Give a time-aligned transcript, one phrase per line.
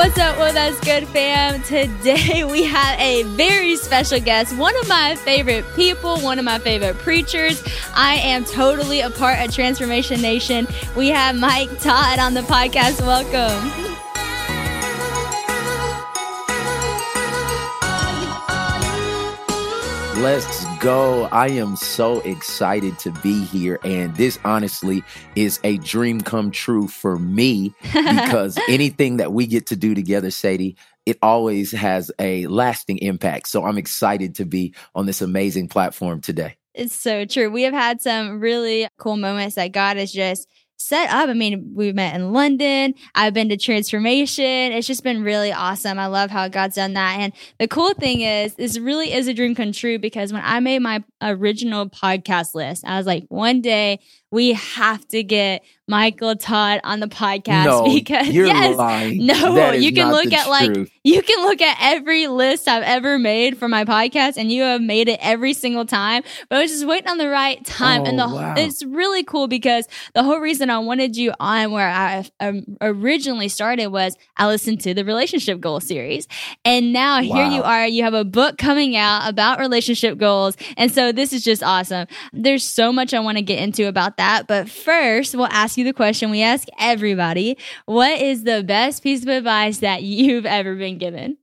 [0.00, 1.62] What's up with us, good fam?
[1.62, 6.58] Today we have a very special guest, one of my favorite people, one of my
[6.58, 7.62] favorite preachers.
[7.94, 10.66] I am totally a part of Transformation Nation.
[10.96, 13.02] We have Mike Todd on the podcast.
[13.02, 13.60] Welcome.
[20.22, 21.28] Let's go.
[21.30, 23.78] I am so excited to be here.
[23.84, 25.04] And this honestly
[25.36, 30.30] is a dream come true for me because anything that we get to do together,
[30.30, 33.48] Sadie, it always has a lasting impact.
[33.48, 36.56] So I'm excited to be on this amazing platform today.
[36.72, 37.50] It's so true.
[37.50, 40.48] We have had some really cool moments that God has just
[40.80, 41.28] set up.
[41.28, 42.94] I mean, we met in London.
[43.14, 44.44] I've been to Transformation.
[44.44, 45.98] It's just been really awesome.
[45.98, 47.18] I love how God's done that.
[47.20, 50.60] And the cool thing is, this really is a dream come true because when I
[50.60, 54.00] made my original podcast list, I was like, one day
[54.32, 59.26] we have to get Michael Todd on the podcast no, because you're yes, lying.
[59.26, 60.76] no, you can look at truth.
[60.78, 64.62] like you can look at every list I've ever made for my podcast, and you
[64.62, 66.22] have made it every single time.
[66.48, 68.54] But I was just waiting on the right time, oh, and the wow.
[68.56, 73.48] it's really cool because the whole reason I wanted you on where I um, originally
[73.48, 76.28] started was I listened to the relationship goal series,
[76.64, 77.22] and now wow.
[77.22, 77.86] here you are.
[77.88, 82.06] You have a book coming out about relationship goals, and so this is just awesome.
[82.32, 85.84] There's so much I want to get into about that, but first we'll ask you
[85.84, 90.74] the question we ask everybody: What is the best piece of advice that you've ever
[90.74, 91.36] been given?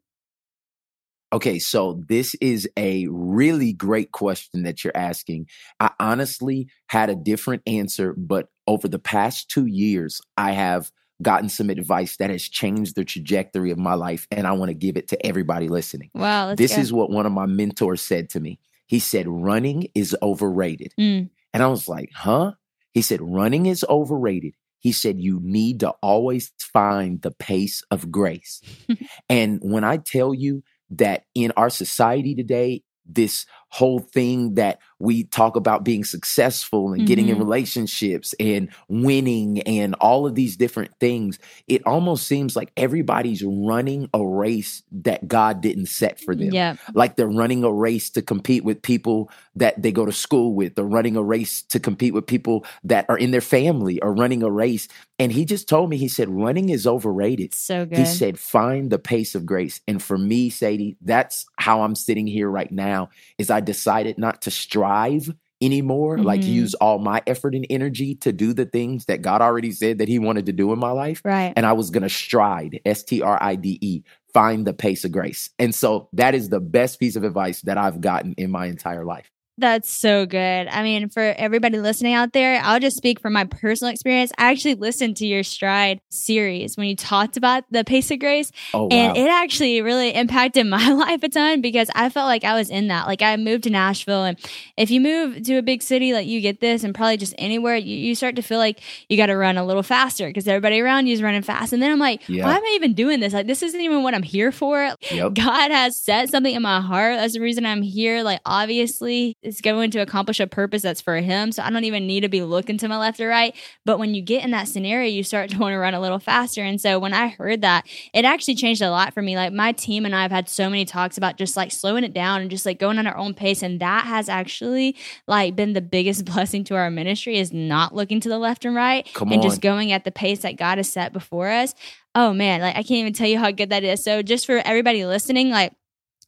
[1.33, 5.47] Okay, so this is a really great question that you're asking.
[5.79, 10.89] I honestly had a different answer, but over the past two years, I have
[11.21, 14.75] gotten some advice that has changed the trajectory of my life, and I want to
[14.75, 16.11] give it to everybody listening.
[16.13, 16.55] Wow.
[16.55, 16.81] this go.
[16.81, 18.59] is what one of my mentors said to me.
[18.87, 20.93] He said, Running is overrated.
[20.99, 21.29] Mm.
[21.53, 22.53] And I was like, Huh?
[22.93, 24.53] He said, Running is overrated.
[24.79, 28.61] He said, You need to always find the pace of grace.
[29.29, 35.25] and when I tell you that in our society today, this whole thing that we
[35.25, 37.05] talk about being successful and mm-hmm.
[37.05, 42.71] getting in relationships and winning and all of these different things, it almost seems like
[42.77, 46.51] everybody's running a race that God didn't set for them.
[46.51, 46.75] Yeah.
[46.93, 50.75] Like they're running a race to compete with people that they go to school with.
[50.75, 54.43] They're running a race to compete with people that are in their family or running
[54.43, 54.87] a race.
[55.19, 57.53] And he just told me, he said, running is overrated.
[57.53, 57.97] So good.
[57.97, 59.81] He said, find the pace of grace.
[59.87, 64.41] And for me, Sadie, that's how I'm sitting here right now is I decided not
[64.43, 66.25] to strive anymore, mm-hmm.
[66.25, 69.97] like use all my effort and energy to do the things that God already said
[69.97, 71.21] that He wanted to do in my life.
[71.25, 71.53] Right.
[71.55, 74.03] And I was going to stride, S T R I D E,
[74.33, 75.49] find the pace of grace.
[75.57, 79.05] And so that is the best piece of advice that I've gotten in my entire
[79.05, 79.31] life.
[79.59, 80.67] That's so good.
[80.67, 84.31] I mean, for everybody listening out there, I'll just speak from my personal experience.
[84.37, 88.51] I actually listened to your Stride series when you talked about the pace of grace.
[88.75, 88.89] Oh, wow.
[88.91, 92.69] And it actually really impacted my life a ton because I felt like I was
[92.69, 93.07] in that.
[93.07, 94.37] Like I moved to Nashville and
[94.77, 97.75] if you move to a big city, like you get this and probably just anywhere,
[97.77, 100.79] you, you start to feel like you got to run a little faster because everybody
[100.81, 101.73] around you is running fast.
[101.73, 102.45] And then I'm like, Yeah.
[102.45, 103.33] why am I even doing this?
[103.33, 104.93] Like this isn't even what I'm here for.
[105.09, 105.33] Yep.
[105.33, 107.15] God has set something in my heart.
[107.17, 108.21] That's the reason I'm here.
[108.21, 111.53] Like obviously it's going to accomplish a purpose that's for him.
[111.53, 113.55] So I don't even need to be looking to my left or right.
[113.85, 116.19] But when you get in that scenario, you start to want to run a little
[116.19, 116.61] faster.
[116.61, 119.37] And so when I heard that, it actually changed a lot for me.
[119.37, 122.13] Like my team and I have had so many talks about just like slowing it
[122.13, 123.63] down and just like going on our own pace.
[123.63, 124.97] And that has actually
[125.27, 128.75] like been the biggest blessing to our ministry is not looking to the left and
[128.75, 129.47] right Come and on.
[129.47, 131.73] just going at the pace that God has set before us.
[132.15, 134.03] Oh man, like I can't even tell you how good that is.
[134.03, 135.71] So just for everybody listening, like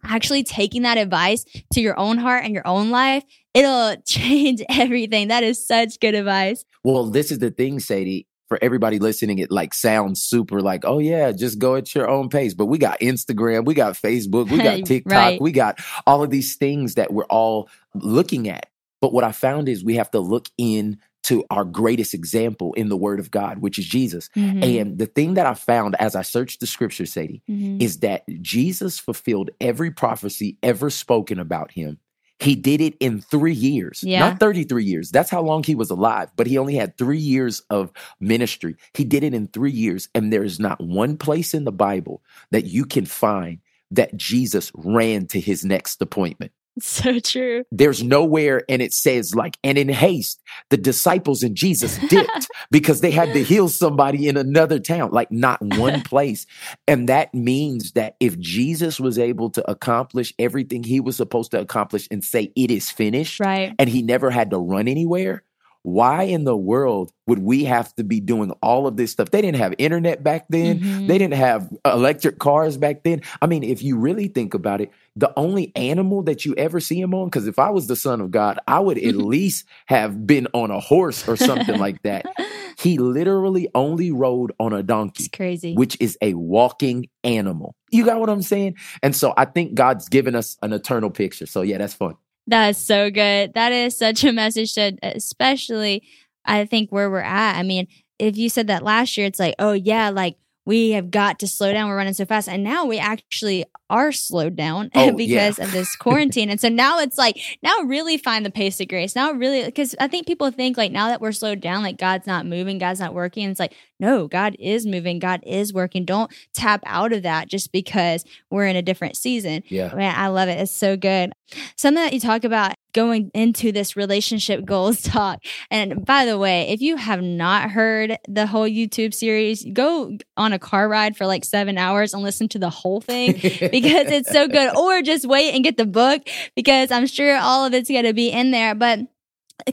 [0.03, 3.23] actually taking that advice to your own heart and your own life,
[3.53, 5.27] it'll change everything.
[5.29, 6.65] That is such good advice.
[6.83, 8.25] Well, this is the thing, Sadie.
[8.47, 12.29] For everybody listening, it like sounds super like, oh yeah, just go at your own
[12.29, 12.55] pace.
[12.55, 15.39] But we got Instagram, we got Facebook, we got TikTok, Right.
[15.41, 18.65] we got all of these things that we're all looking at.
[19.01, 22.89] But what I found is we have to look in to our greatest example in
[22.89, 24.29] the Word of God, which is Jesus.
[24.35, 24.63] Mhm.
[24.63, 27.81] And the thing that I found as I searched the scripture, Sadie, Mhm.
[27.81, 31.97] is that Jesus fulfilled every prophecy ever spoken about him.
[32.41, 34.19] He did it in three years, Yeah.
[34.19, 35.11] not 33 years.
[35.11, 37.91] That's how long he was alive, but he only had three years of
[38.21, 38.75] ministry.
[38.93, 40.07] He did it in three years.
[40.15, 43.57] And there is not one place in the Bible that you can find
[43.91, 46.53] that Jesus ran to his next appointment.
[46.81, 47.63] So true.
[47.71, 50.39] There's nowhere, and it says, like, and in haste,
[50.69, 55.29] the disciples and Jesus dipped because they had to heal somebody in another town, like,
[55.31, 56.45] not one place.
[56.87, 61.59] And that means that if Jesus was able to accomplish everything he was supposed to
[61.59, 63.73] accomplish and say, it is finished, Right.
[63.77, 65.43] and he never had to run anywhere,
[65.83, 69.31] why in the world would we have to be doing all of this stuff?
[69.31, 70.81] They didn't have internet back then.
[70.81, 71.07] Mhm.
[71.07, 73.21] They didn't have electric cars back then.
[73.41, 76.99] I mean, if you really think about it, the only animal that you ever see
[76.99, 80.25] him on, because if I was the son of God, I would at least have
[80.25, 82.25] been on a horse or something like that.
[82.79, 85.75] He literally only rode on a donkey it's crazy.
[85.75, 87.75] which is a walking animal.
[87.91, 88.77] You got what I'm saying?
[89.03, 91.45] And so I think God's given us an eternal picture.
[91.45, 92.15] So yeah, that's fun.
[92.47, 93.53] That is so good.
[93.53, 96.03] That is such a message to, especially,
[96.45, 97.57] I think where we're at.
[97.57, 97.87] I mean,
[98.17, 100.37] if you said that last year, it's like, oh, yeah, like
[100.69, 101.89] we have got to slow down.
[101.89, 102.47] We're running so fast.
[102.47, 105.65] And now we actually are slowed down Oh, because yeah.
[105.65, 106.51] of this quarantine.
[106.51, 109.15] and so now it's like, now really find the pace of grace.
[109.15, 112.27] Now, really, because I think people think like now that we're slowed down, like God's
[112.27, 113.45] not moving, God's not working.
[113.45, 116.05] And it's like, no, God is moving, God is working.
[116.05, 119.63] Don't tap out of that just because we're in a different season.
[119.67, 119.93] Yeah.
[119.93, 120.59] Man, I love it.
[120.59, 121.33] It's so good.
[121.75, 125.43] Something that you talk about going into this relationship goals talk.
[125.69, 130.53] And by the way, if you have not heard the whole YouTube series, go on
[130.53, 133.33] a car ride for like seven hours and listen to the whole thing
[133.71, 134.75] because it's so good.
[134.75, 138.13] Or just wait and get the book because I'm sure all of it's going to
[138.13, 138.75] be in there.
[138.75, 138.99] But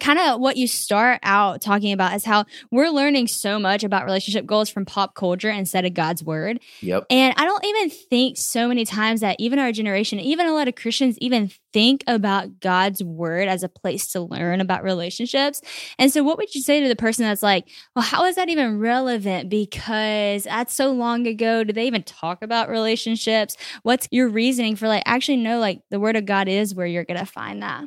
[0.00, 4.04] kind of what you start out talking about is how we're learning so much about
[4.04, 6.60] relationship goals from pop culture instead of God's word.
[6.80, 7.06] Yep.
[7.10, 10.68] And I don't even think so many times that even our generation, even a lot
[10.68, 15.60] of Christians, even think about God's word as a place to learn about relationships.
[15.98, 18.48] And so, what would you say to the person that's like, well, how is that
[18.48, 19.50] even relevant?
[19.50, 21.64] Because that's so long ago.
[21.64, 23.56] Do they even talk about relationships?
[23.82, 27.04] What's your reasoning for like, actually, no, like the word of God is where you're
[27.04, 27.84] going to find that?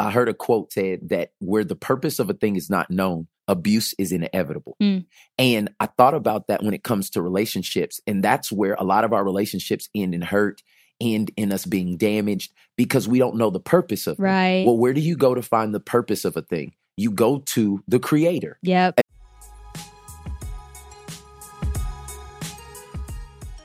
[0.00, 3.28] I heard a quote said that where the purpose of a thing is not known,
[3.46, 4.76] abuse is inevitable.
[4.82, 5.04] Mm.
[5.38, 8.00] And I thought about that when it comes to relationships.
[8.06, 10.62] And that's where a lot of our relationships end in hurt,
[11.02, 14.22] end in us being damaged because we don't know the purpose of it.
[14.22, 14.64] Right.
[14.64, 16.72] Well, where do you go to find the purpose of a thing?
[16.96, 18.58] You go to the creator.
[18.62, 19.00] yep.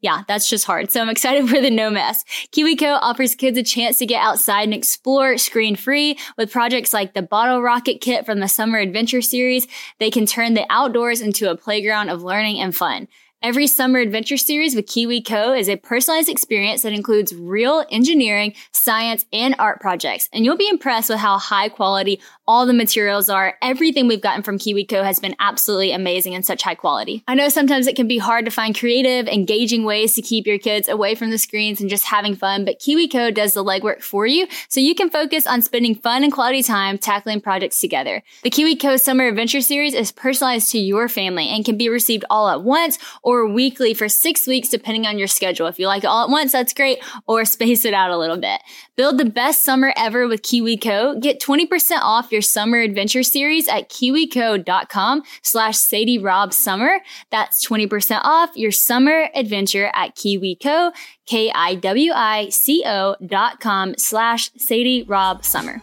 [0.00, 0.90] yeah, that's just hard.
[0.90, 2.24] So I'm excited for the no mess.
[2.52, 7.14] KiwiCo offers kids a chance to get outside and explore screen free with projects like
[7.14, 9.66] the bottle rocket kit from the summer adventure series.
[9.98, 13.08] They can turn the outdoors into a playground of learning and fun.
[13.42, 19.24] Every summer adventure series with KiwiCo is a personalized experience that includes real engineering, science,
[19.32, 20.28] and art projects.
[20.30, 22.20] And you'll be impressed with how high quality
[22.50, 23.56] all the materials are.
[23.62, 27.22] Everything we've gotten from KiwiCo has been absolutely amazing and such high quality.
[27.28, 30.58] I know sometimes it can be hard to find creative, engaging ways to keep your
[30.58, 34.26] kids away from the screens and just having fun, but KiwiCo does the legwork for
[34.26, 38.20] you so you can focus on spending fun and quality time tackling projects together.
[38.42, 42.48] The KiwiCo Summer Adventure Series is personalized to your family and can be received all
[42.48, 45.68] at once or weekly for six weeks, depending on your schedule.
[45.68, 48.38] If you like it all at once, that's great, or space it out a little
[48.38, 48.60] bit.
[48.96, 51.22] Build the best summer ever with KiwiCo.
[51.22, 57.00] Get 20% off your summer adventure series at kiwico.com slash Sadie Rob Summer.
[57.30, 60.92] That's 20% off your summer adventure at KiwiCo,
[61.26, 65.82] K-I-W-I-C-O dot com slash Sadie Rob Summer.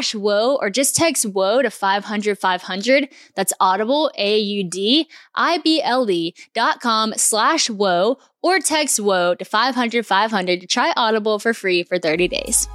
[0.01, 3.09] slash whoa or just text whoa to 500 500.
[3.35, 10.67] That's audible, A-U-D, I-B-L-E dot com slash whoa or text whoa to 500 500 to
[10.67, 12.67] try Audible for free for 30 days.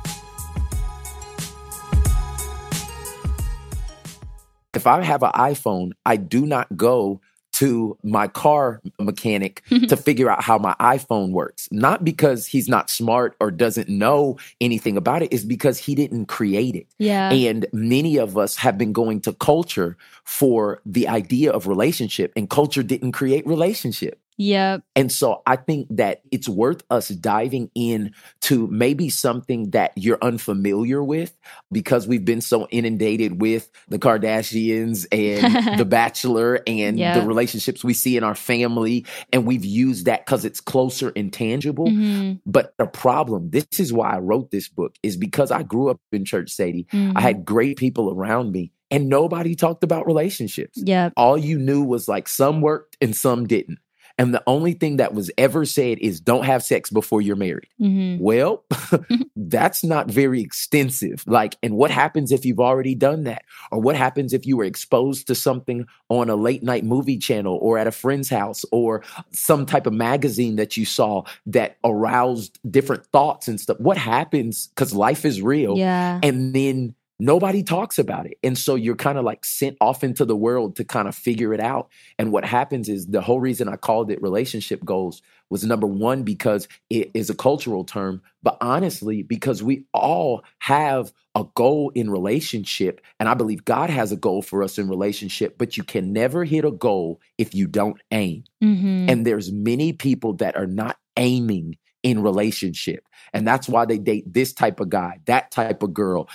[4.73, 7.21] If I have an iPhone, I do not go
[7.57, 11.69] to my car mechanic to figure out how my iPhone works.
[11.73, 16.27] Not because he's not smart or doesn't know anything about it, is because he didn't
[16.27, 16.87] create it.
[16.99, 17.33] Yeah.
[17.33, 22.51] And many of us have been going to culture for the idea of relationship, and
[22.51, 24.21] culture didn't create relationship.
[24.39, 24.83] Yep.
[24.95, 28.13] And so I think that it's worth us diving in
[28.43, 31.37] to maybe something that you're unfamiliar with
[31.73, 37.19] because we've been so inundated with the Kardashians and The Bachelor and Yeah.
[37.19, 39.07] the relationships we see in our family.
[39.33, 41.87] And we've used that because it's closer and tangible.
[41.87, 42.41] Mhm.
[42.45, 46.01] But the problem, this is why I wrote this book, is because I grew up
[46.13, 46.87] in church, Sadie.
[46.93, 47.13] Mhm.
[47.17, 51.11] I had great people around me and nobody talked about relationships Yeah.
[51.17, 53.79] all you knew was like some worked and some didn't.
[54.19, 57.69] And the only thing that was ever said is don't have sex before you're married.
[57.79, 58.65] hmm Well,
[59.37, 61.23] that's not very extensive.
[61.27, 63.43] Like, and what happens if you've already done that?
[63.71, 67.59] Or what happens if you were exposed to something on a late night movie channel
[67.61, 72.59] or at a friend's house or some type of magazine that you saw that aroused
[72.71, 73.79] different thoughts and stuff?
[73.81, 74.69] What happens?
[74.69, 76.21] Because life is real Yeah.
[76.23, 78.39] and then nobody talks about it.
[78.43, 81.55] And so you're kind of like sent off into the world to kind of figure
[81.55, 81.89] it out.
[82.19, 86.25] And what happens is the whole reason I called it relationship goals was number one,
[86.25, 92.11] because it is a cultural term, but honestly, because we all have a goal in
[92.11, 93.01] relationship.
[93.21, 96.45] And I believe God has a goal for us in relationship, but you can never
[96.45, 98.43] hit a goal if you don't aim.
[98.61, 103.07] hmm And there's many people that are not aiming in relationship.
[103.33, 106.29] And that's why they date this type of guy, that type of girl,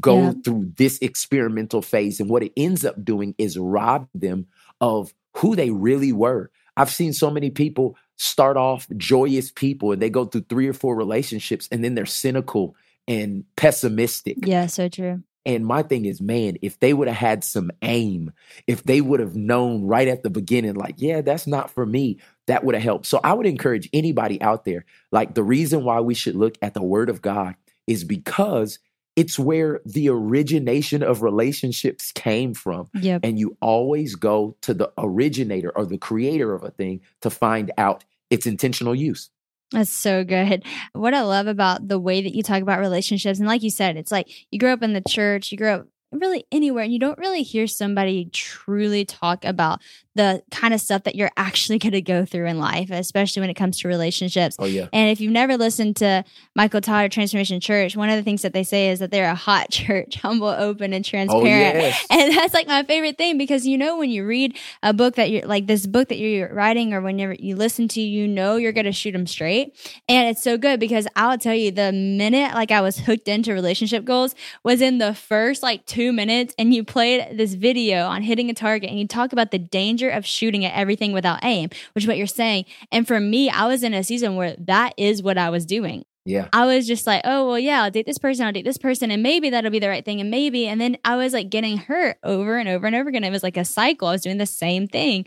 [0.00, 0.32] go Yeah.
[0.44, 2.20] through this experimental phase.
[2.20, 4.46] And what it ends up doing is rob them
[4.80, 6.50] of who they really were.
[6.76, 10.72] I've seen so many people start off joyous people and they go through three or
[10.72, 12.76] four relationships and then they're cynical
[13.06, 14.36] and pessimistic.
[14.46, 14.66] yeah.
[14.66, 15.22] So true.
[15.46, 18.32] And my thing is, man, if they would have had some aim,
[18.66, 22.18] if they would have known right at the beginning, like, yeah, that's not for me,
[22.48, 23.06] that would have helped.
[23.06, 26.74] So I would encourage anybody out there, like, the reason why we should look at
[26.74, 27.54] the Word of God
[27.86, 28.78] is because
[29.18, 32.88] it's where the origination of relationships came from.
[32.94, 33.22] Yep.
[33.24, 37.72] And you always go to the originator or the creator of a thing to find
[37.76, 39.28] out its intentional use.
[39.72, 40.64] That's so good.
[40.92, 43.96] What I love about the way that you talk about relationships, and like you said,
[43.96, 47.00] it's like you grew up in the church, you grew up really anywhere, and you
[47.00, 49.82] don't really hear somebody truly talk about
[50.18, 53.50] the kind of stuff that you're actually going to go through in life, especially when
[53.50, 54.56] it comes to relationships.
[54.58, 54.88] Oh, yeah.
[54.92, 56.24] And if you've never listened to
[56.56, 59.30] Michael Todd or Transformation Church, one of the things that they say is that they're
[59.30, 61.46] a hot church, humble, open, and transparent.
[61.46, 61.84] Oh, transparent.
[61.84, 62.06] yes.
[62.18, 65.30] And that's like my favorite thing because you know when you read a book that
[65.30, 68.72] you're like this book that you're writing or whenever you listen to, you know you're
[68.72, 69.76] gonna shoot them straight.
[70.08, 73.52] And it's so good because I'll tell you the minute like I was hooked into
[73.52, 74.34] relationship goals
[74.64, 78.54] was in the first like two minutes and you played this video on hitting a
[78.54, 82.08] target and you talk about the danger of shooting at everything without aim, which is
[82.08, 82.64] what you're saying.
[82.92, 86.04] And for me, I was in a season where that is what I was doing.
[86.28, 86.48] Yeah.
[86.52, 89.10] I was just like, oh, well, yeah, I'll date this person, I'll date this person,
[89.10, 90.20] and maybe that'll be the right thing.
[90.20, 93.24] And maybe, and then I was like getting hurt over and over and over again.
[93.24, 94.08] It was like a cycle.
[94.08, 95.24] I was doing the same thing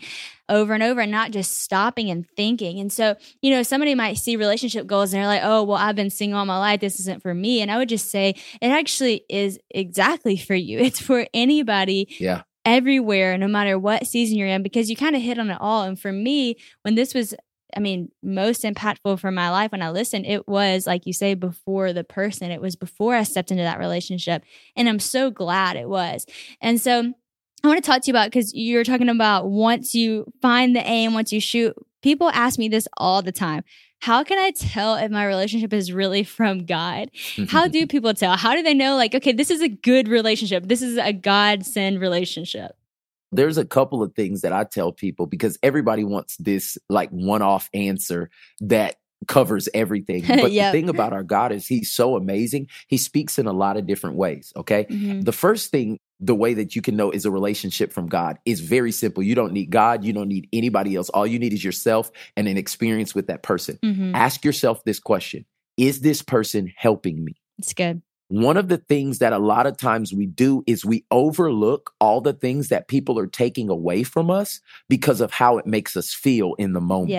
[0.47, 2.79] over and over and not just stopping and thinking.
[2.79, 5.95] And so, you know, somebody might see relationship goals and they're like, oh, well, I've
[5.95, 6.81] been single all my life.
[6.81, 7.61] This isn't for me.
[7.61, 10.79] And I would just say, it actually is exactly for you.
[10.91, 12.13] It's for anybody.
[12.19, 12.41] Yeah.
[12.63, 15.83] Everywhere, no matter what season you're in, because you kind of hit on it all.
[15.83, 17.33] And for me, when this was
[17.75, 21.35] I mean, most impactful for my life when I listened, it was like you say
[21.35, 22.51] before the person.
[22.51, 24.43] It was before I stepped into that relationship.
[24.75, 26.25] And I'm so glad it was.
[26.61, 27.13] And so
[27.63, 30.85] I want to talk to you about because you're talking about once you find the
[30.87, 33.63] aim, once you shoot, people ask me this all the time.
[33.99, 37.11] How can I tell if my relationship is really from God?
[37.49, 38.35] How do people tell?
[38.35, 40.67] How do they know, like, okay, this is a good relationship?
[40.67, 42.71] This is a God send relationship?
[43.33, 47.41] there's a couple of things that I tell people because everybody wants this like one
[47.41, 50.25] off answer that covers everything.
[50.27, 50.73] But Yep.
[50.73, 52.67] the thing about our God is he's so amazing.
[52.87, 54.51] He speaks in a lot of different ways.
[54.57, 54.83] Okay.
[54.89, 55.23] Mhm.
[55.23, 58.59] The first thing, the way that you can know is a relationship from God is
[58.61, 59.23] very simple.
[59.23, 60.05] You don't need God.
[60.05, 61.09] You don't need anybody else.
[61.09, 63.79] All you need is yourself and an experience with that person.
[63.83, 64.11] Mhm.
[64.13, 65.45] Ask yourself this question
[65.77, 67.33] Is this person helping me?
[67.57, 68.01] It's good.
[68.31, 72.21] One of the things that a lot of times we do is we overlook all
[72.21, 76.13] the things that people are taking away from us because of how it makes us
[76.13, 77.09] feel in the moment.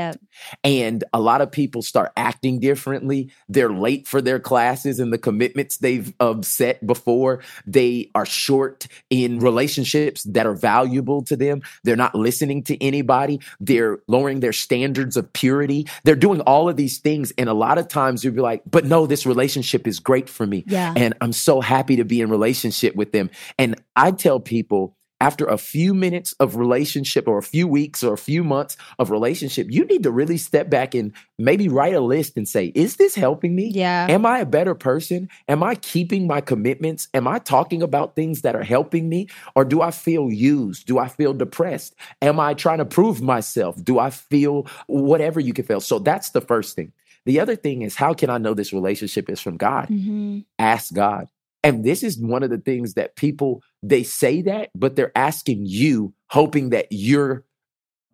[0.64, 3.30] And a lot of people start acting differently.
[3.46, 7.42] They're late for their classes and the commitments they've um, set before.
[7.66, 11.60] They are short in relationships that are valuable to them.
[11.84, 13.40] They're not listening to anybody.
[13.60, 15.88] They're lowering their standards of purity.
[16.04, 17.32] They're doing all of these things.
[17.36, 20.46] And a lot of times you'll be like, but no, this relationship is great for
[20.46, 20.94] me Yeah.
[20.96, 23.30] and I'm so happy to be in relationship with them.
[23.58, 28.12] And I tell people after a few minutes of relationship or a few weeks or
[28.12, 32.00] a few months of relationship, you need to really step back and maybe write a
[32.00, 33.70] list and say, is this helping me?
[33.72, 34.08] Yeah.
[34.10, 35.28] Am I a better person?
[35.46, 37.06] Am I keeping my commitments?
[37.14, 39.28] Am I talking about things that are helping me?
[39.54, 40.88] Or do I feel used?
[40.88, 41.94] Do I feel depressed?
[42.20, 43.76] Am I trying to prove myself?
[43.80, 45.80] Do I feel whatever you can feel?
[45.80, 46.92] So that's the first thing.
[47.26, 49.88] The other thing is, how can I know this relationship is from God?
[49.88, 51.26] hmm ask God.
[51.64, 55.66] And this is one of the things that people they say that, but they're asking
[55.66, 57.44] you, hoping that you're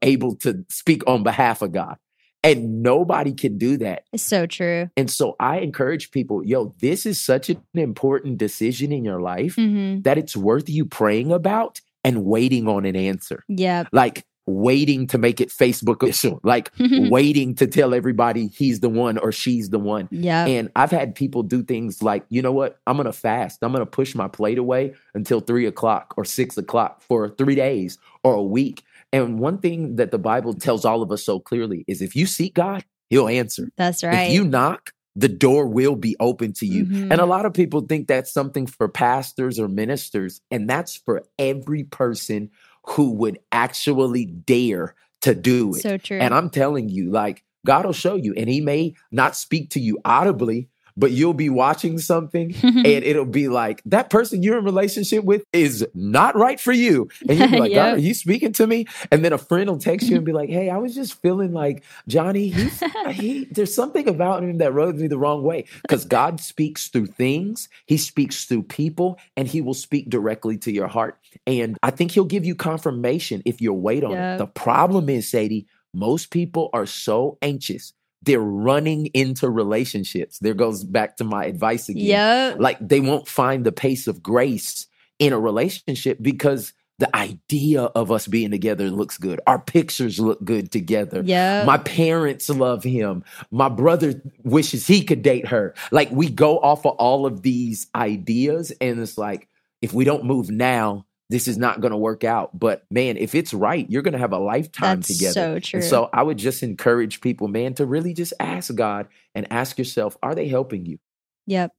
[0.03, 1.97] able to speak on behalf of God.
[2.43, 4.05] And nobody can do that.
[4.13, 4.89] It's so true.
[4.97, 9.57] And so I encourage people, yo, this is such an important decision in your life
[9.57, 13.45] hmm that it's worth you praying about and waiting on an answer.
[13.49, 13.85] Yeah.
[13.93, 19.19] Like waiting to make it Facebook official, like waiting to tell everybody he's the one
[19.19, 20.09] or she's the one.
[20.11, 20.47] yeah.
[20.47, 22.81] And I've had people do things like, you know what?
[22.87, 23.59] I'm going to fast.
[23.63, 27.55] I'm going to push my plate away until three o'clock or six o'clock for three
[27.55, 28.83] days or a week.
[29.13, 32.27] And one thing that the Bible tells all of us so clearly is if you
[32.27, 33.71] seek God, he'll answer.
[33.77, 34.29] That's right.
[34.29, 36.85] If you knock, the door will be open to you.
[36.85, 37.11] Mhm.
[37.11, 40.41] And a lot of people think that's something for pastors or ministers.
[40.51, 42.51] And that's for every person
[42.91, 45.83] who would actually dare to do it.
[45.83, 46.19] so true.
[46.19, 49.81] And I'm telling you, like, God will show you, and He may not speak to
[49.81, 54.65] you audibly, but you'll be watching something and it'll be like, that person you're in
[54.65, 57.09] relationship with is not right for you.
[57.29, 57.73] And you'll be like.
[57.73, 58.87] God, are you speaking to me?
[59.13, 61.53] And then a friend will text you and be like, hey, I was just feeling
[61.53, 62.83] like Johnny, he's,
[63.13, 65.67] he, there's something about him that rubs me the wrong way.
[65.83, 70.73] Because God speaks through things, He speaks through people, and He will speak directly to
[70.73, 71.19] your heart.
[71.47, 74.35] And I think He'll give you confirmation if you'll wait on Yeah.
[74.35, 74.39] it.
[74.39, 77.93] The problem is, Sadie, most people are so anxious.
[78.23, 80.39] They're running into relationships.
[80.39, 82.05] There goes back to my advice again.
[82.05, 82.55] Yeah.
[82.59, 84.87] Like they won't find the pace of grace
[85.19, 89.41] in a relationship because the idea of us being together looks good.
[89.47, 91.23] Our pictures look good together.
[91.25, 91.65] Yeah.
[91.65, 93.23] My parents love him.
[93.53, 95.75] My brother wishes he could date her.
[95.93, 99.49] Like we go off of all of these ideas, and it's like,
[99.81, 102.59] if we don't move now, this is not going to work out.
[102.59, 105.33] But man, if it's right, you're going to have a lifetime That's together.
[105.33, 105.81] so true.
[105.81, 109.79] And so I would just encourage people, man, to really just ask God and ask
[109.79, 110.99] yourself, are they helping you?
[111.47, 111.73] Yep.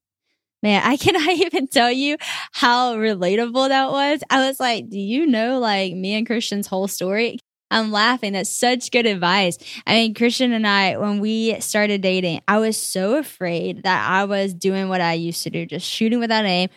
[0.61, 2.17] Man, I cannot even tell you
[2.51, 4.21] how relatable that was.
[4.29, 7.39] I was like, do you know like me and Christian's whole story?
[7.71, 8.33] I'm laughing.
[8.33, 9.57] That's such good advice.
[9.85, 14.25] I mean, Christian and I, when we started dating, I was so afraid that I
[14.25, 16.69] was doing what I used to do, just shooting without aim.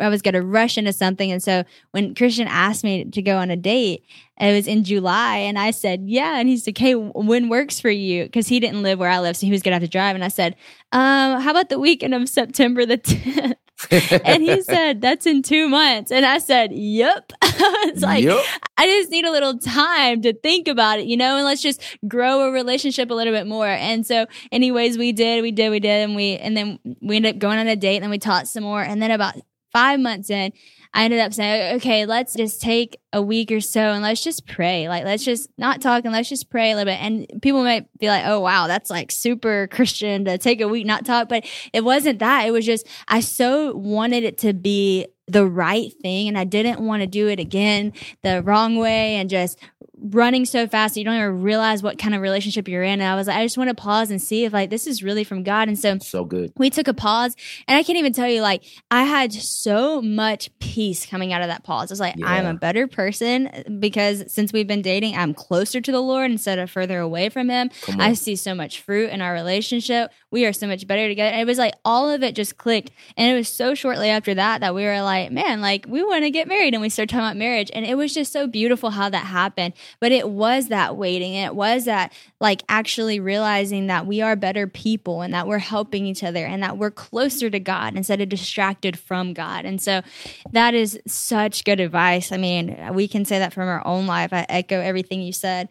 [0.00, 1.30] I was going to rush into something.
[1.30, 4.02] And so when Christian asked me to go on a date,
[4.40, 5.36] it was in July.
[5.36, 6.38] And I said, yeah.
[6.38, 8.24] And he's like, hey, when works for you?
[8.24, 9.36] Because he didn't live where I live.
[9.36, 10.14] So he was going to have to drive.
[10.14, 10.56] And I said,
[10.92, 13.56] um, how about the weekend of September the 10th?
[14.24, 16.10] and he said, That's in two months.
[16.10, 17.32] And I said, Yep.
[17.42, 18.44] it's like, yep.
[18.76, 21.80] I just need a little time to think about it, you know, and let's just
[22.06, 23.68] grow a relationship a little bit more.
[23.68, 26.04] And so, anyways, we did, we did, we did.
[26.04, 28.48] And we, and then we ended up going on a date and then we talked
[28.48, 28.82] some more.
[28.82, 29.34] And then about
[29.72, 30.52] five months in,
[30.94, 34.46] I ended up saying, okay, let's just take a week or so and let's just
[34.46, 34.88] pray.
[34.88, 37.00] Like, let's just not talk and let's just pray a little bit.
[37.02, 40.86] And people might be like, oh, wow, that's like super Christian to take a week,
[40.86, 41.28] not talk.
[41.28, 42.46] But it wasn't that.
[42.46, 46.80] It was just, I so wanted it to be the right thing and I didn't
[46.80, 49.58] want to do it again the wrong way and just
[50.00, 53.00] running so fast you don't even realize what kind of relationship you're in.
[53.00, 55.02] And I was like, I just want to pause and see if like this is
[55.02, 55.68] really from God.
[55.68, 56.52] And so so good.
[56.56, 57.34] We took a pause
[57.66, 61.48] and I can't even tell you like I had so much peace coming out of
[61.48, 61.90] that pause.
[61.90, 62.26] I was like, yeah.
[62.26, 66.58] I'm a better person because since we've been dating, I'm closer to the Lord instead
[66.58, 67.70] of further away from him.
[67.98, 70.10] I see so much fruit in our relationship.
[70.30, 71.32] We are so much better together.
[71.32, 72.90] And it was like all of it just clicked.
[73.16, 76.24] And it was so shortly after that that we were like, man, like we want
[76.24, 77.70] to get married and we started talking about marriage.
[77.72, 79.74] And it was just so beautiful how that happened.
[80.00, 81.34] But it was that waiting.
[81.34, 86.06] It was that like actually realizing that we are better people and that we're helping
[86.06, 89.64] each other and that we're closer to God instead of distracted from God.
[89.64, 90.02] And so
[90.52, 92.32] that is such good advice.
[92.32, 94.32] I mean, we can say that from our own life.
[94.32, 95.68] I echo everything you said.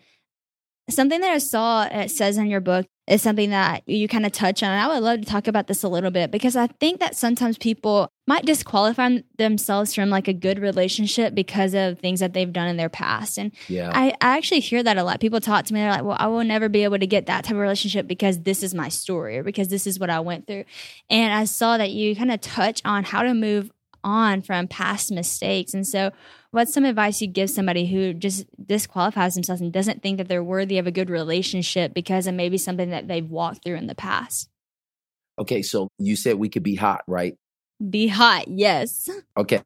[0.90, 4.34] Something that I saw it says in your book is something that you kind of
[4.34, 4.70] touch on.
[4.70, 7.16] And I would love to talk about this a little bit because I think that
[7.16, 12.52] sometimes people might disqualify themselves from like a good relationship because of things that they've
[12.52, 13.38] done in their past.
[13.38, 13.92] And yeah.
[13.94, 15.22] I, I actually hear that a lot.
[15.22, 17.46] People talk to me, they're like, well, I will never be able to get that
[17.46, 20.46] type of relationship because this is my story or because this is what I went
[20.46, 20.66] through.
[21.10, 23.72] And I saw that you kind of touch on how to move
[24.04, 25.74] on from past mistakes.
[25.74, 26.12] And so,
[26.52, 30.44] what's some advice you give somebody who just disqualifies themselves and doesn't think that they're
[30.44, 33.96] worthy of a good relationship because of maybe something that they've walked through in the
[33.96, 34.50] past?
[35.40, 37.36] Okay, so you said we could be hot, right?
[37.90, 39.10] Be hot, yes.
[39.38, 39.62] Okay,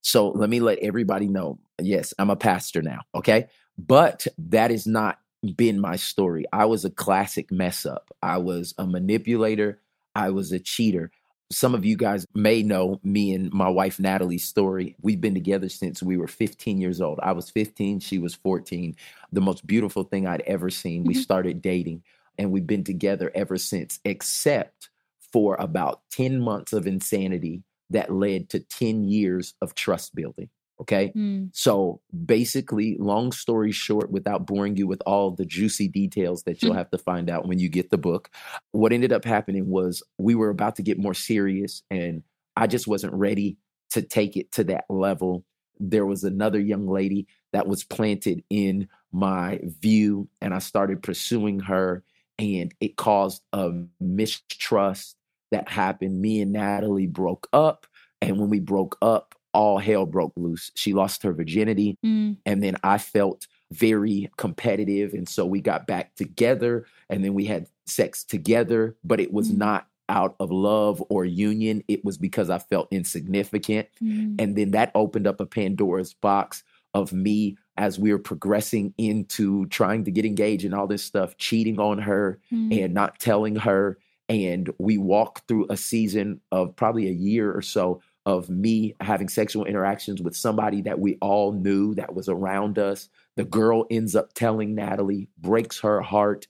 [0.00, 1.58] so let me let everybody know.
[1.78, 3.48] Yes, I'm a pastor now, okay?
[3.76, 5.18] But that is not
[5.56, 6.46] been my story.
[6.52, 8.10] I was a classic mess up.
[8.22, 9.80] I was a manipulator.
[10.14, 11.10] I was a cheater
[11.50, 14.96] some of you guys may know me and my wife Natalie's story.
[15.02, 17.18] We've been together since we were 15 years old.
[17.22, 18.94] I was 15, she was 14.
[19.32, 21.04] The most beautiful thing I'd ever seen.
[21.04, 21.22] We mm-hmm.
[21.22, 22.02] started dating
[22.38, 24.90] and we've been together ever since, except
[25.32, 30.48] for about 10 months of insanity that led to 10 years of trust building.
[30.80, 31.12] Okay.
[31.14, 31.50] Mm.
[31.52, 36.72] So basically, long story short, without boring you with all the juicy details that you'll
[36.72, 36.78] mm.
[36.78, 38.30] have to find out when you get the book,
[38.72, 42.22] what ended up happening was we were about to get more serious and
[42.56, 43.58] I just wasn't ready
[43.90, 45.44] to take it to that level.
[45.78, 51.60] There was another young lady that was planted in my view, and I started pursuing
[51.60, 52.04] her,
[52.38, 55.16] and it caused a mistrust
[55.50, 56.20] that happened.
[56.20, 57.86] Me and Natalie broke up.
[58.22, 60.70] And when we broke up, all hell broke loose.
[60.74, 61.96] She lost her virginity.
[62.04, 62.36] Mm.
[62.46, 65.14] And then I felt very competitive.
[65.14, 69.50] And so we got back together and then we had sex together, but it was
[69.50, 69.58] mm.
[69.58, 71.82] not out of love or union.
[71.88, 73.88] It was because I felt insignificant.
[74.02, 74.40] Mm.
[74.40, 79.66] And then that opened up a Pandora's box of me as we were progressing into
[79.66, 82.84] trying to get engaged and all this stuff, cheating on her mm.
[82.84, 83.98] and not telling her.
[84.28, 89.28] And we walked through a season of probably a year or so of me having
[89.28, 93.08] sexual interactions with somebody that we all knew that was around us.
[93.36, 96.46] The girl ends up telling Natalie, breaks her heart.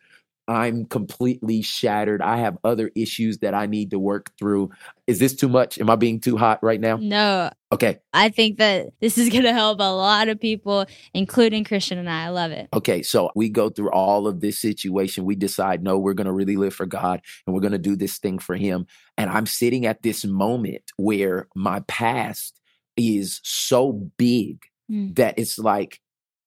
[0.50, 2.20] I'm completely shattered.
[2.20, 4.70] I have other issues that I need to work through.
[5.06, 5.78] Is this too much?
[5.78, 6.96] Am I being too hot right now?
[6.96, 7.52] No.
[7.70, 8.00] Okay.
[8.12, 12.10] I think that this is going to help a lot of people, including Christian and
[12.10, 12.24] I.
[12.24, 12.68] I love it.
[12.74, 13.02] Okay.
[13.02, 15.24] So we go through all of this situation.
[15.24, 17.94] We decide, no, we're going to really live for God and we're going to do
[17.94, 18.88] this thing for Him.
[19.16, 22.60] And I'm sitting at this moment where my past
[22.96, 25.14] is so big mm.
[25.14, 26.00] that it's like,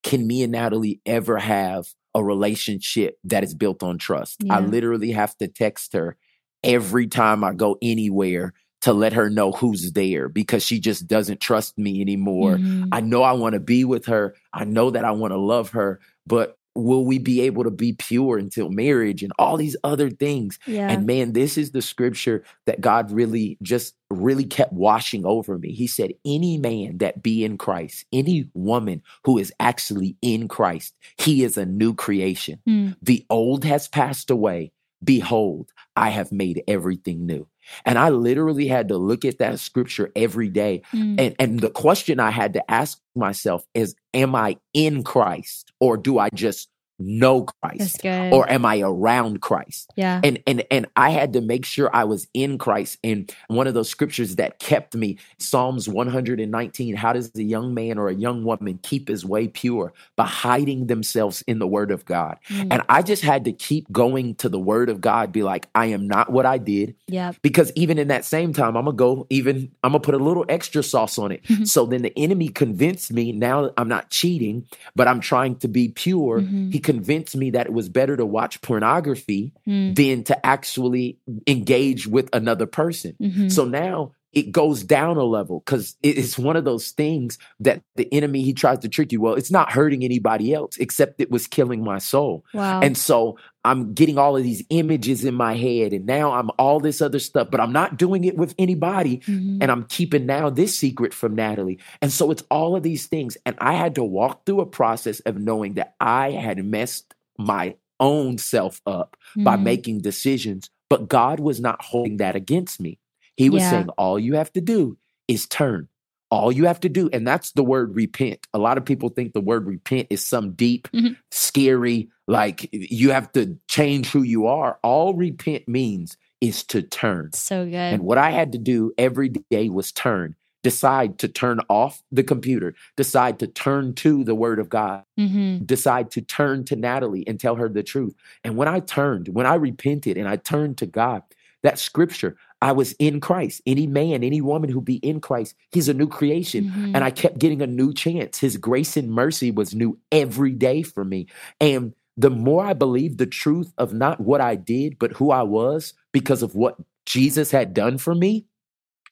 [0.03, 4.43] can me and Natalie ever have a relationship that is built on trust.
[4.43, 4.57] Yeah.
[4.57, 6.17] I literally have to text her
[6.63, 11.39] every time I go anywhere to let her know who's there because she just doesn't
[11.39, 12.57] trust me anymore.
[12.57, 12.89] Mm-hmm.
[12.91, 14.35] I know I want to be with her.
[14.51, 17.93] I know that I want to love her, but will we be able to be
[17.93, 20.59] pure until marriage and all these other things?
[20.65, 20.89] Yeah.
[20.89, 25.71] and man this is the scripture that god really just really kept washing over me.
[25.71, 30.95] He said any man that be in christ any woman who is actually in christ
[31.17, 32.59] he is a new creation.
[32.67, 32.95] Mm.
[33.01, 34.71] the old has passed away.
[35.03, 37.47] Behold i have made everything new
[37.85, 40.81] and I literally had to look at that scripture every day.
[40.93, 41.19] Mm.
[41.19, 45.97] And, and the question I had to ask myself is, am I in Christ or
[45.97, 46.69] do I just
[47.05, 49.91] know Christ or am I around Christ?
[49.95, 50.21] yeah.
[50.23, 52.97] and and and I had to make sure I was in Christ.
[53.03, 56.95] And one of those scriptures that kept me, Psalms 119.
[56.95, 60.87] How does a young man or a young woman keep his way pure by hiding
[60.87, 62.37] themselves in the Word of God?
[62.49, 62.67] Mm.
[62.71, 65.87] And I just had to keep going to the Word of God, be like, I
[65.87, 67.33] am not what I did, Yeah.
[67.41, 70.45] because even in that same time, I'm gonna go even I'm gonna put a little
[70.49, 71.43] extra sauce on it.
[71.53, 71.67] Mhm.
[71.67, 75.89] so then the enemy convinced me now I'm not cheating, but I'm trying to be
[75.89, 76.41] pure.
[76.41, 76.71] Mhm.
[76.73, 79.95] He convinced me that it was better to watch pornography Mm.
[79.95, 83.15] than to actually engage with another person.
[83.21, 83.51] Mhm.
[83.51, 88.11] So now it goes down a level because it's one of those things that the
[88.13, 89.21] enemy he tries to trick you.
[89.21, 92.43] Well, it's not hurting anybody else except it was killing my soul.
[92.53, 92.81] wow.
[92.81, 96.81] And so I'm getting all of these images in my head, and now I'm all
[96.81, 99.19] this other stuff, but I'm not doing it with anybody.
[99.19, 99.59] Mhm.
[99.61, 101.79] And I'm keeping now this secret from Natalie.
[102.01, 103.37] And so it's all of these things.
[103.45, 107.75] And I had to walk through a process of knowing that I had messed my
[107.99, 109.63] own self up by Mhm.
[109.63, 112.97] making decisions, but God was not holding that against me.
[113.37, 113.69] He was Yeah.
[113.69, 115.87] saying, all you have to do is turn.
[116.31, 118.47] All you have to do, and that's the word repent.
[118.55, 121.15] A lot of people think the word repent is some deep, Mhm.
[121.31, 124.79] scary, like you have to change who you are.
[124.83, 127.29] All repent means is to turn.
[127.33, 127.75] so good.
[127.75, 132.23] And what I had to do every day was turn, decide to turn off the
[132.23, 137.25] computer, decide to turn to the word of God, hmm decide to turn to Natalie
[137.27, 138.15] and tell her the truth.
[138.43, 141.21] And when I turned, when I repented and I turned to God,
[141.61, 143.61] that scripture, I was in Christ.
[143.67, 146.71] Any man, any woman who be in Christ, he's a new creation.
[146.71, 146.91] Mhm.
[146.95, 148.39] And I kept getting a new chance.
[148.39, 151.27] His grace and mercy was new every day for me.
[151.59, 155.43] And the more I believed the truth of not what I did, but who I
[155.43, 158.45] was because of what Jesus had done for me,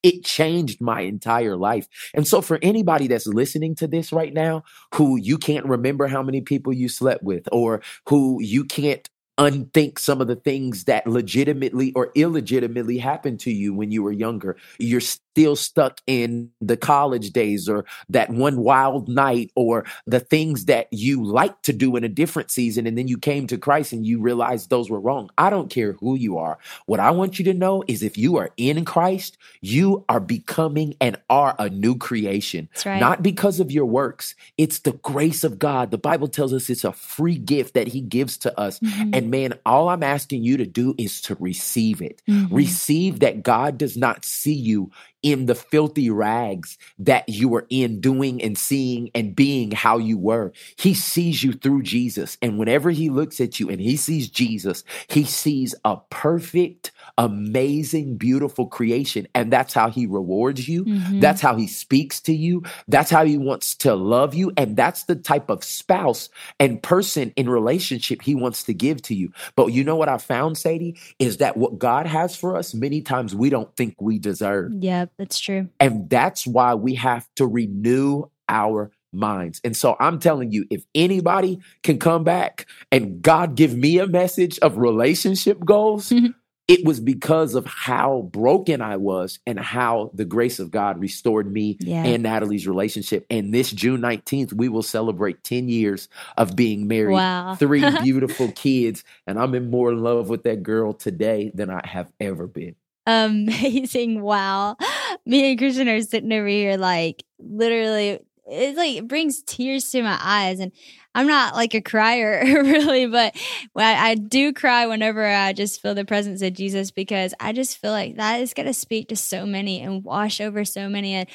[0.03, 1.87] it changed my entire life.
[2.13, 4.63] And so, for anybody that's listening to this right now,
[4.95, 9.09] who you can't remember how many people you slept with, or who you can't
[9.41, 14.11] unthink some of the things that legitimately or illegitimately happened to you when you were
[14.11, 20.19] younger, you're still stuck in the college days or that one wild night or the
[20.19, 22.85] things that you like to do in a different season.
[22.85, 25.29] And then you came to Christ and you realized those were wrong.
[25.37, 26.59] I don't care who you are.
[26.85, 30.95] What I want you to know is if you are in Christ, you are becoming
[31.01, 32.69] and are a new creation.
[32.73, 32.99] That's right.
[32.99, 34.35] Not because of your works.
[34.57, 35.89] It's the grace of God.
[35.89, 38.79] The Bible tells us it's a free gift that He gives to us.
[38.79, 39.15] Mhm.
[39.15, 42.21] And man, all I'm asking you to do is to receive it.
[42.29, 42.49] Mhm.
[42.51, 44.91] Receive that God does not see you
[45.23, 50.17] in the filthy rags that you were in doing and seeing and being how you
[50.17, 50.51] were.
[50.77, 52.37] He sees you through Jesus.
[52.41, 58.17] And whenever he looks at you and he sees Jesus, he sees a perfect, amazing,
[58.17, 59.27] beautiful creation.
[59.35, 60.85] And that's how he rewards you.
[60.85, 61.21] Mhm.
[61.21, 62.63] That's how he speaks to you.
[62.87, 64.51] That's how he wants to love you.
[64.57, 66.29] And that's the type of spouse
[66.59, 69.31] and person in relationship he wants to give to you.
[69.55, 73.01] But you know what I found, Sadie, is that what God has for us, many
[73.01, 74.71] times we don't think we deserve.
[74.79, 75.69] Yep, that's true.
[75.79, 79.59] And that's why we have to renew our minds.
[79.63, 84.07] And so I'm telling you, if anybody can come back and God give me a
[84.07, 86.13] message of relationship goals,
[86.67, 91.51] it was because of how broken I was and how the grace of God restored
[91.51, 92.05] me Yeah.
[92.05, 93.25] and Natalie's relationship.
[93.29, 97.15] And this June 19th, we will celebrate 10 years of being married.
[97.15, 97.55] Wow.
[97.59, 102.09] Three beautiful kids, and I'm in more love with that girl today than I have
[102.21, 102.75] ever been.
[103.05, 104.21] Um, amazing.
[104.21, 104.77] Wow.
[105.25, 110.03] Me and Christian are sitting over here like literally it's like it brings tears to
[110.03, 110.71] my eyes and
[111.13, 113.35] I'm not like a crier really, but
[113.75, 117.77] I, I do cry whenever I just feel the presence of Jesus because I just
[117.77, 121.13] feel like that is going to speak to so many and wash over so many.
[121.13, 121.29] And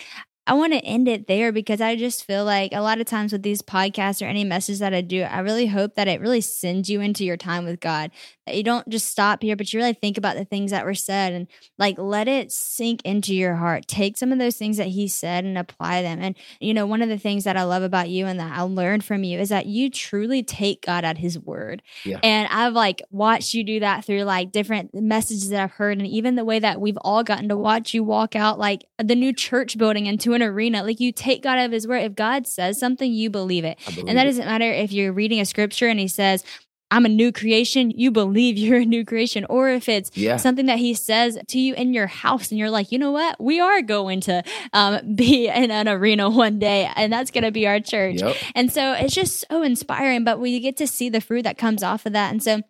[0.47, 3.33] I want to end it there because I just feel like a lot of times
[3.33, 6.41] with these podcasts or any message that I do, I really hope that it really
[6.41, 8.13] sends you into your time with God.
[8.47, 10.95] That you don't just stop here, but you really think about the things that were
[10.95, 13.89] said and like let it sink into your heart.
[13.89, 16.21] Take some of those things that He said and apply them.
[16.23, 18.63] And, you know, one of the things that I love about you and that I
[18.63, 21.83] learned from you is that you truly take God at His word.
[22.05, 22.21] Yeah.
[22.23, 26.07] And I've like watched you do that through like different messages that I've heard, and
[26.07, 29.33] even the way that we've all gotten to watch you walk out like the new
[29.33, 30.83] church building into an arena.
[30.85, 32.05] Like you take God out of His word.
[32.05, 33.79] If God says something, you believe it.
[33.87, 34.31] Believe And that it.
[34.31, 36.44] doesn't matter if you're reading a scripture and He says,
[36.88, 39.44] I'm a new creation, you believe you're a new creation.
[39.51, 40.37] Or if it's Yeah.
[40.37, 43.42] something that he says to you in your house and you're like, you know what?
[43.42, 47.51] We are going to um, be in an arena one day and that's going to
[47.51, 48.20] be our church.
[48.22, 48.37] Yep.
[48.55, 51.83] And so it's just so inspiring, but we get to see the fruit that comes
[51.83, 52.31] off of that.
[52.31, 52.62] And so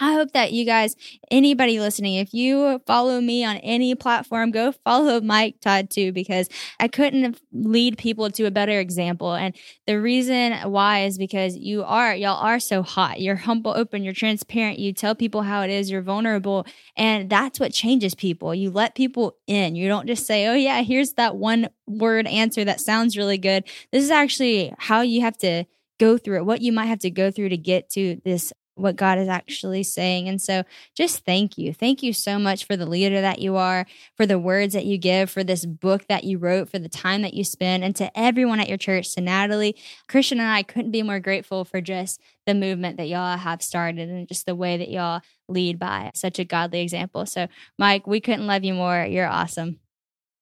[0.00, 0.96] I hope that you guys,
[1.30, 6.48] anybody listening, if you follow me on any platform, go follow Mike Todd too, because
[6.80, 9.34] I couldn't lead people to a better example.
[9.34, 9.54] And
[9.86, 13.20] the reason why is because you are, y'all are so hot.
[13.20, 14.80] You're humble, open, you're transparent.
[14.80, 16.66] You tell people how it is, you're vulnerable.
[16.96, 18.52] And that's what changes people.
[18.52, 19.76] You let people in.
[19.76, 23.62] You don't just say, oh, yeah, here's that one word answer that sounds really good.
[23.92, 25.66] This is actually how you have to
[26.00, 28.96] go through it, what you might have to go through to get to this what
[28.96, 30.28] God is actually saying.
[30.28, 31.72] And so just thank you.
[31.72, 34.98] Thank you so much for the leader that you are, for the words that you
[34.98, 38.10] give, for this book that you wrote, for the time that you spend, and to
[38.18, 39.76] everyone at your church, to Natalie.
[40.08, 44.08] Christian and I couldn't be more grateful for just the movement that y'all have started
[44.08, 47.26] and just the way that y'all lead by such a godly example.
[47.26, 49.04] So, Mike, we couldn't love you more.
[49.04, 49.78] You're awesome.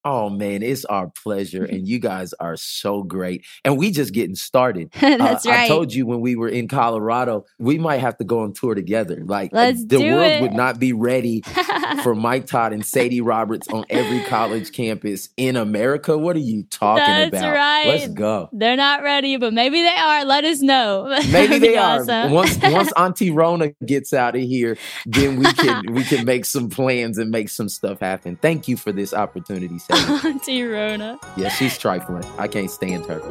[0.05, 3.45] Oh man, it's our pleasure, and you guys are so great.
[3.65, 4.91] And we just getting started.
[5.01, 5.61] That's uh, right.
[5.61, 8.75] I told you when we were in Colorado, we might have to go on tour
[8.75, 9.23] together.
[9.25, 10.43] Like Let's the world it.
[10.43, 11.43] would not be ready
[12.03, 16.19] for Mike Todd and Sadie Robertson on every college campus in America.
[16.19, 17.55] What are you talking That's about?
[17.55, 17.87] right.
[17.87, 18.49] Let's go.
[18.53, 20.25] They're not ready, but maybe they are.
[20.25, 21.17] Let us know.
[21.33, 22.01] Maybe they are.
[22.01, 22.33] awesome.
[22.33, 26.69] Once once Auntie Rona gets out of here, then we can we can make some
[26.69, 28.37] plans and make some stuff happen.
[28.37, 29.92] Thank you for this opportunity, Sadie.
[30.25, 31.19] Auntie Rona.
[31.37, 32.25] Yeah, she's trifling.
[32.39, 33.21] I can't stand her.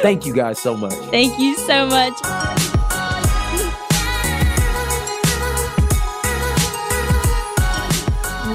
[0.00, 0.94] Thank you guys so much.
[1.10, 2.14] Thank you so much.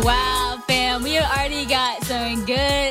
[0.03, 2.84] Wow, fam, we already got some good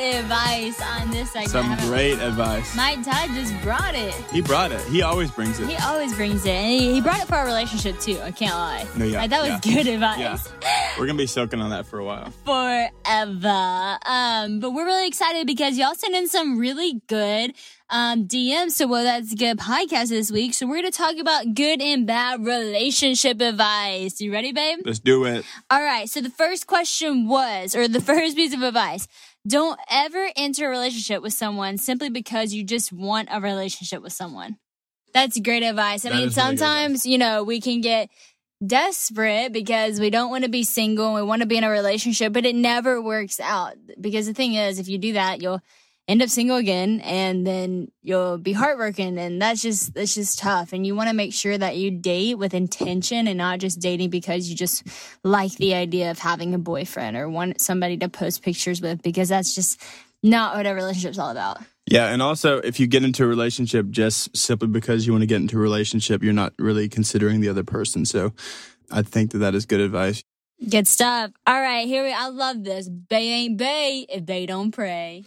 [0.55, 1.51] advice on this segment.
[1.51, 2.75] Some great advice.
[2.75, 4.13] Mike Todd just brought it.
[4.31, 4.81] He brought it.
[4.87, 5.67] He always brings it.
[5.67, 6.51] He always brings it.
[6.51, 8.19] And he, he brought it for our relationship too.
[8.21, 8.87] I can't lie.
[8.95, 9.75] No, yeah, Like, that was yeah.
[9.75, 10.19] good advice.
[10.19, 10.37] Yeah.
[10.97, 12.31] We're gonna be soaking on that for a while.
[12.45, 13.97] forever.
[14.05, 17.53] Um, but we're really excited because y'all sent in some really good
[17.89, 20.53] um DMs to Whoa That's a Good podcast this week.
[20.53, 24.21] So we're gonna talk about good and bad relationship advice.
[24.21, 24.79] You ready, babe?
[24.85, 25.45] Let's do it.
[25.69, 26.09] All right.
[26.09, 29.07] So the first question was, or the first piece of advice.
[29.47, 34.13] Don't ever enter a relationship with someone simply because you just want a relationship with
[34.13, 34.57] someone.
[35.13, 36.05] That's great advice.
[36.05, 38.09] I That mean, sometimes, you know, we can get
[38.65, 41.69] desperate because we don't want to be single and we want to be in a
[41.69, 43.75] relationship, but it never works out.
[43.99, 45.61] Because the thing is, if you do that, you'll
[46.07, 50.71] end up single again and then you'll be heartbroken and that's just that's just tough
[50.71, 54.09] and you want to make sure that you date with intention and not just dating
[54.09, 54.83] because you just
[55.23, 59.29] like the idea of having a boyfriend or want somebody to post pictures with because
[59.29, 59.81] that's just
[60.21, 61.59] not what a relationship's all about.
[61.87, 65.27] Yeah, and also if you get into a relationship just simply because you want to
[65.27, 68.05] get into a relationship, you're not really considering the other person.
[68.05, 68.33] So
[68.91, 70.23] I think that that is good advice.
[70.67, 71.31] Good stuff.
[71.45, 72.89] All right, here we I love this.
[72.89, 75.25] Bae ain't bae if they don't pray.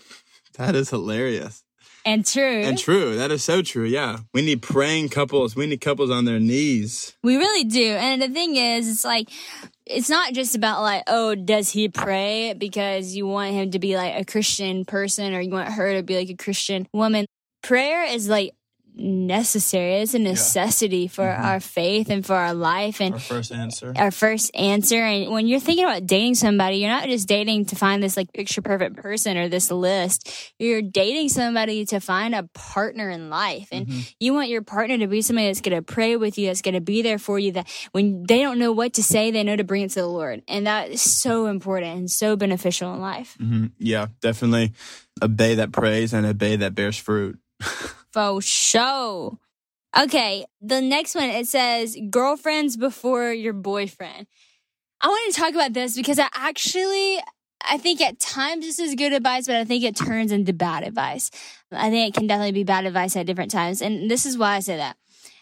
[0.58, 1.62] That is hilarious.
[2.04, 2.62] And true.
[2.62, 3.16] And true.
[3.16, 3.84] That is so true.
[3.84, 4.18] Yeah.
[4.32, 5.54] We need praying couples.
[5.54, 7.14] We need couples on their knees.
[7.22, 7.84] We really do.
[7.92, 9.30] And the thing is, it's like,
[9.86, 13.96] it's not just about like, oh, does he pray because you want him to be
[13.96, 17.26] like a Christian person or you want her to be like a Christian woman.
[17.62, 18.54] Prayer is like
[18.94, 19.94] necessary.
[20.02, 21.44] It's a necessity for Mhm.
[21.44, 23.92] our faith and for our life and Our first answer.
[23.96, 24.96] our first answer.
[25.02, 28.32] And when you're thinking about dating somebody, you're not just dating to find this like
[28.32, 30.28] picture perfect person or this list.
[30.58, 33.68] You're dating somebody to find a partner in life.
[33.70, 34.14] And Mhm.
[34.18, 36.74] you want your partner to be somebody that's going to pray with you, that's going
[36.74, 39.56] to be there for you, that when they don't know what to say, they know
[39.56, 40.42] to bring it to the Lord.
[40.48, 43.36] And that is so important and so beneficial in life.
[43.38, 44.72] hmm Yeah, definitely
[45.20, 47.38] a bae that prays and a bae that bears fruit.
[48.12, 49.38] For sure.
[49.98, 54.26] Okay, the next one it says girlfriends before your boyfriend.
[55.00, 57.20] I want to talk about this because I actually
[57.68, 60.84] I think at times this is good advice, but I think it turns into bad
[60.84, 61.30] advice.
[61.72, 63.82] I think it can definitely be bad advice at different times.
[63.82, 64.96] And this is why I say that.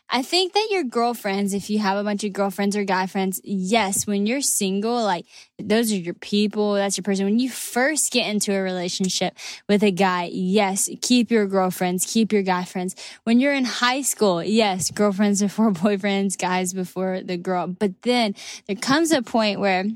[0.09, 3.41] I think that your girlfriends, if you have a bunch of girlfriends or guy friends,
[3.43, 5.27] yes, when you're single, like
[5.59, 7.25] those are your people, that's your person.
[7.25, 9.37] When you first get into a relationship
[9.69, 12.95] with a guy, yes, keep your girlfriends, keep your guy friends.
[13.25, 17.67] When you're in high school, yes, girlfriends before boyfriends, guys before the girl.
[17.67, 19.87] But then there comes a point where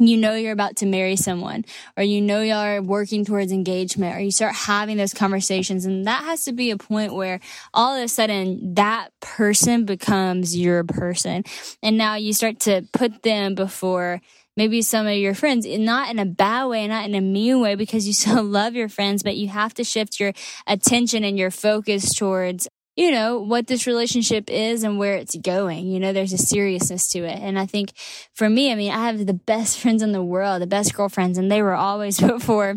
[0.00, 1.64] you know you're about to marry someone
[1.96, 6.06] or you know y'all are working towards engagement or you start having those conversations and
[6.06, 7.40] that has to be a point where
[7.74, 11.44] all of a sudden that person becomes your person.
[11.82, 14.20] And now you start to put them before
[14.56, 17.74] maybe some of your friends not in a bad way not in a mean way
[17.74, 20.32] because you still love your friends but you have to shift your
[20.66, 25.86] attention and your focus towards you know, what this relationship is and where it's going.
[25.86, 27.38] You know, there's a seriousness to it.
[27.38, 27.92] And I think
[28.32, 31.38] for me, I mean, I have the best friends in the world, the best girlfriends,
[31.38, 32.74] and they were always before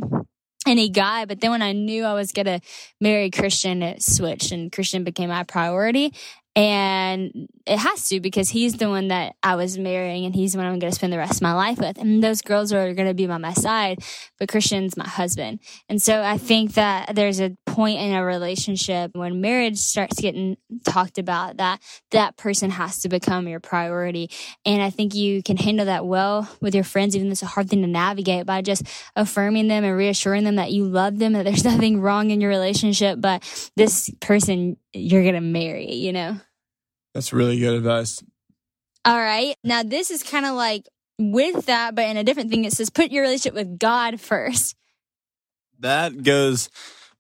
[0.67, 1.25] any guy.
[1.25, 2.59] But then when I knew I was going to
[2.99, 6.13] marry Christian, it switched and Christian became my priority.
[6.59, 10.57] And it has to because he's the one that I was marrying and he's the
[10.57, 11.97] one I'm going to spend the rest of my life with.
[11.97, 13.99] And those girls are going to be by my side,
[14.37, 15.61] but Christian's my husband.
[15.87, 20.57] And so I think that there's a point in a relationship when marriage starts getting
[20.83, 24.29] talked about that that person has to become your priority.
[24.65, 27.45] And I think you can handle that well with your friends, even though it's a
[27.45, 28.83] hard thing to navigate by just
[29.15, 32.49] affirming them and reassuring them that you love them, that there's nothing wrong in your
[32.49, 36.37] relationship, but this person you're going to marry, you know?
[37.13, 38.23] That's really good advice.
[39.05, 39.55] All right.
[39.63, 40.87] Now, this is kind of like
[41.19, 42.65] with that, but in a different thing.
[42.65, 44.75] It says put your relationship with God first.
[45.79, 46.69] That goes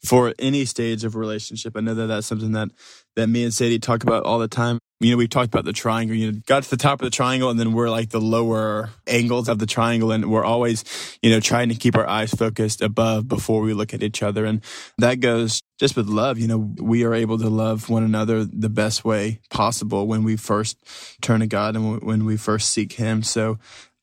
[0.03, 1.75] for any stage of relationship.
[1.75, 2.69] I know that that's something that
[3.15, 4.79] that me and Sadie talk about all the time.
[5.01, 6.15] You know, we've talked about the triangle.
[6.15, 8.89] You know, got to the top of the triangle, and then we're like the lower
[9.07, 10.83] angles of the triangle, and we're always,
[11.21, 14.45] you know, trying to keep our eyes focused above before we look at each other.
[14.45, 14.61] And
[14.97, 16.37] that goes just with love.
[16.37, 20.35] You know, we are able to love one another the best way possible when we
[20.35, 20.77] first
[21.21, 23.23] turn to God and when we first seek Him.
[23.23, 23.57] So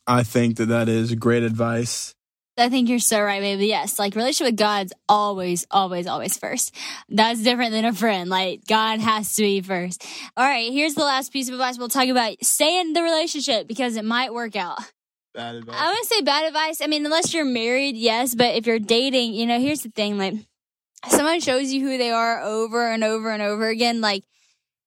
[0.07, 2.17] I think that that is great advice
[2.59, 3.67] I think you're so right, baby.
[3.67, 6.75] Yes, like relationship with God's always, always, always first.
[7.09, 8.31] That's different than a friend.
[8.31, 10.05] Like God has to be first.
[10.37, 12.43] All right, here's the last piece of advice we'll talk about.
[12.43, 14.79] Stay in the relationship because it might work out.
[15.35, 15.77] Bad advice.
[15.79, 16.81] I wouldn't say bad advice.
[16.81, 18.35] I mean, unless you're married, yes.
[18.35, 20.35] But if you're dating, you know, here's the thing: like,
[21.09, 24.25] someone shows you who they are over and over and over again, like,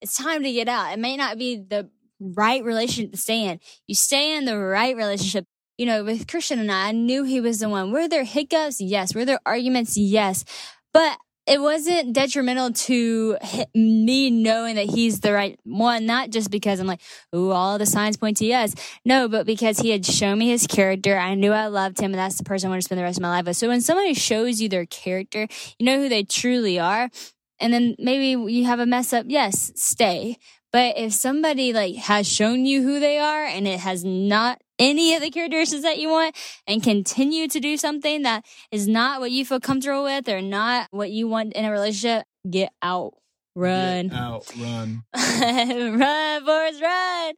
[0.02, 0.94] it's time to get out.
[0.94, 1.90] It may not be the
[2.20, 3.60] right relationship to stay in.
[3.88, 5.46] You stay in the right relationship
[5.80, 7.94] you know, with Christian and I, I knew he was the one.
[7.94, 8.82] Were there hiccups?
[8.82, 9.16] Yes.
[9.16, 9.96] Were there arguments?
[9.96, 10.44] Yes.
[10.92, 11.18] But
[11.50, 13.38] it wasn't detrimental to
[13.74, 17.02] me knowing that he's the right one, not just because I'm like,
[17.34, 18.76] oh, all the signs point to yes.
[19.04, 21.18] No, but because he had shown me his character.
[21.18, 23.18] I knew I loved him, and that's the person I want to spend the rest
[23.18, 23.58] of my life with.
[23.58, 25.48] So when somebody shows you their character,
[25.80, 27.10] you know who they truly are.
[27.60, 29.26] And then maybe you have a mess up.
[29.28, 30.38] Yes, stay.
[30.72, 35.16] But if somebody like has shown you who they are and it has not any
[35.16, 36.36] of the characteristics that you want
[36.68, 40.88] and continue to do something that is not what you feel comfortable with or not
[40.92, 43.14] what you want in a relationship, get out.
[43.56, 44.08] Run.
[44.08, 45.04] Get out, run.
[46.00, 47.34] run, Forrest, run.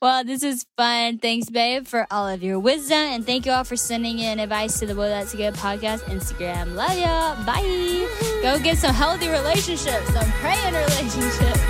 [0.00, 1.18] Well, this is fun.
[1.18, 2.96] Thanks, babe, for all of your wisdom.
[2.96, 6.00] And thank you all for sending in advice to the Whoa That's a Good podcast
[6.04, 6.76] Instagram.
[6.76, 7.34] Love ya.
[7.44, 8.08] Bye.
[8.42, 11.69] Go get some healthy relationships, some praying relationships.